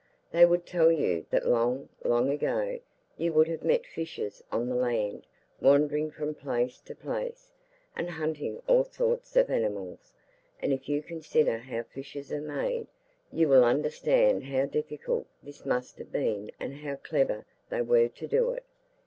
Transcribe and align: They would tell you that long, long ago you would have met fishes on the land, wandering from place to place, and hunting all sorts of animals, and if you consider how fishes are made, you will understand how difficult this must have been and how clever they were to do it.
They 0.31 0.47
would 0.47 0.65
tell 0.65 0.91
you 0.91 1.27
that 1.29 1.45
long, 1.47 1.89
long 2.03 2.31
ago 2.31 2.79
you 3.17 3.33
would 3.33 3.47
have 3.47 3.61
met 3.63 3.85
fishes 3.85 4.43
on 4.51 4.67
the 4.67 4.73
land, 4.73 5.27
wandering 5.59 6.09
from 6.09 6.33
place 6.33 6.79
to 6.85 6.95
place, 6.95 7.51
and 7.95 8.09
hunting 8.09 8.63
all 8.65 8.83
sorts 8.83 9.35
of 9.35 9.51
animals, 9.51 10.11
and 10.59 10.73
if 10.73 10.89
you 10.89 11.03
consider 11.03 11.59
how 11.59 11.83
fishes 11.83 12.31
are 12.33 12.41
made, 12.41 12.87
you 13.31 13.47
will 13.47 13.63
understand 13.63 14.45
how 14.45 14.65
difficult 14.65 15.27
this 15.43 15.67
must 15.67 15.99
have 15.99 16.11
been 16.11 16.49
and 16.59 16.77
how 16.77 16.95
clever 16.95 17.45
they 17.69 17.83
were 17.83 18.07
to 18.07 18.25
do 18.27 18.49
it. 18.53 18.63